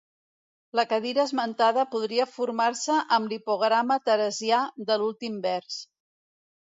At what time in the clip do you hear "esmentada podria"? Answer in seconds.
1.29-2.25